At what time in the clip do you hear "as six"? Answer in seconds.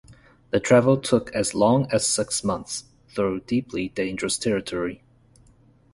1.91-2.43